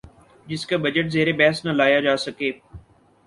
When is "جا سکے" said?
1.99-2.51